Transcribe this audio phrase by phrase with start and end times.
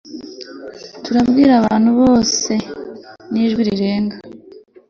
[1.03, 2.51] turabwira abantu bose
[3.31, 4.15] n'ijwi rirenga